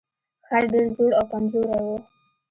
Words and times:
خر 0.47 0.63
ډیر 0.71 0.87
زوړ 0.95 1.11
او 1.19 1.25
کمزوری 1.31 1.79
و. 1.85 1.87